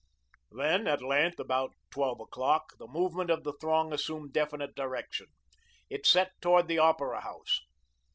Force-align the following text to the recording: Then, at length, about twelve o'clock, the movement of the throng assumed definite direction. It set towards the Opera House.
Then, 0.49 0.87
at 0.87 1.03
length, 1.03 1.39
about 1.39 1.75
twelve 1.91 2.19
o'clock, 2.19 2.73
the 2.79 2.87
movement 2.87 3.29
of 3.29 3.43
the 3.43 3.53
throng 3.61 3.93
assumed 3.93 4.33
definite 4.33 4.73
direction. 4.73 5.27
It 5.91 6.07
set 6.07 6.31
towards 6.41 6.67
the 6.67 6.79
Opera 6.79 7.21
House. 7.21 7.59